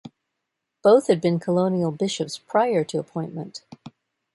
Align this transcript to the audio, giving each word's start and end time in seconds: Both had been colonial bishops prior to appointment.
Both 0.81 1.05
had 1.09 1.21
been 1.21 1.39
colonial 1.39 1.91
bishops 1.91 2.39
prior 2.39 2.83
to 2.85 2.97
appointment. 2.97 3.61